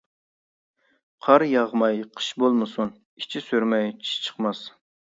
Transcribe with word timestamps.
قار 1.27 1.45
ياغماي 1.57 2.01
قىش 2.17 2.33
بولمىسۇن، 2.45 2.95
ئىچى 3.23 3.47
سۈرمەي 3.51 3.91
چىش 4.07 4.19
چىقماس. 4.29 4.69